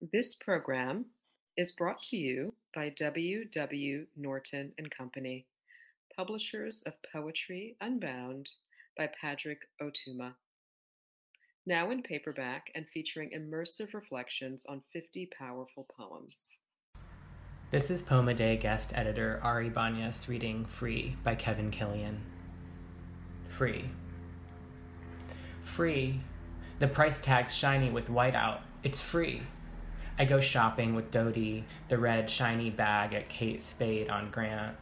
[0.00, 1.04] This program
[1.58, 3.44] is brought to you by W.
[3.44, 4.06] W.
[4.16, 5.44] Norton and Company,
[6.16, 8.48] publishers of Poetry Unbound
[8.96, 10.32] by Padraig Ó Tuama.
[11.66, 16.60] Now in paperback and featuring immersive reflections on 50 powerful poems.
[17.70, 22.22] This is Poem a Day guest editor Ari Banias reading Free by Kevin Killian.
[23.48, 23.84] Free.
[25.62, 26.22] Free.
[26.78, 28.60] The price tag's shiny with whiteout.
[28.82, 29.42] It's free.
[30.20, 34.76] I go shopping with Dodie, the red shiny bag at Kate Spade on Grant.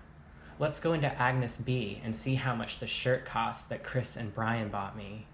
[0.58, 4.34] Let's go into Agnes B and see how much the shirt cost that Chris and
[4.34, 5.28] Brian bought me.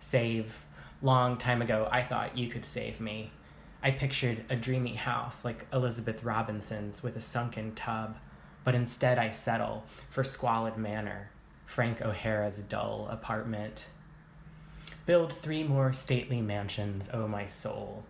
[0.00, 0.64] Save.
[1.00, 3.30] Long time ago, I thought you could save me.
[3.84, 8.16] I pictured a dreamy house like Elizabeth Robinson's with a sunken tub,
[8.64, 11.30] but instead I settle for squalid manor,
[11.66, 13.84] Frank O'Hara's dull apartment.
[15.06, 18.02] Build three more stately mansions, O oh my soul.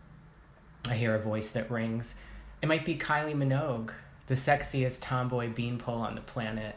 [0.89, 2.15] I hear a voice that rings.
[2.63, 3.93] It might be Kylie Minogue,
[4.27, 6.77] the sexiest tomboy beanpole on the planet,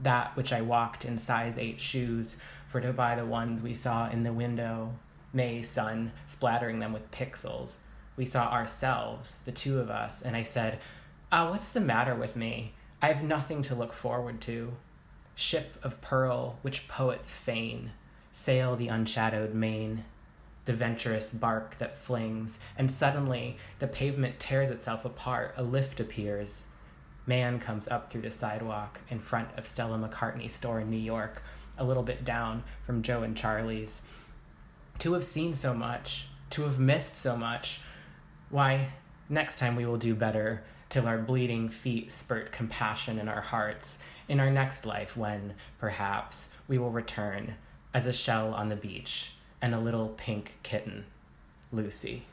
[0.00, 2.36] that which I walked in size 8 shoes
[2.68, 4.94] for to buy the ones we saw in the window,
[5.32, 7.78] May sun splattering them with pixels
[8.16, 10.78] we saw ourselves, the two of us, and I said,
[11.30, 12.74] Ah, what's the matter with me?
[13.00, 14.74] I have nothing to look forward to.
[15.34, 17.92] Ship of pearl, which poets feign,
[18.30, 20.04] sail the unshadowed main,
[20.64, 26.64] the venturous bark that flings, and suddenly the pavement tears itself apart, a lift appears.
[27.26, 31.42] Man comes up through the sidewalk in front of Stella McCartney's store in New York,
[31.78, 34.02] a little bit down from Joe and Charlie's.
[34.98, 37.80] To have seen so much, to have missed so much,
[38.50, 38.88] why,
[39.28, 43.98] next time we will do better till our bleeding feet spurt compassion in our hearts,
[44.28, 47.54] in our next life when, perhaps, we will return
[47.94, 49.32] as a shell on the beach
[49.62, 51.04] and a little pink kitten,
[51.72, 52.24] Lucy.